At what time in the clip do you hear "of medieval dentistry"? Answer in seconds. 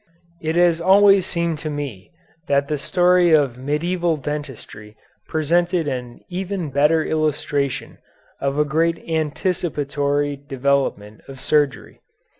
3.33-4.97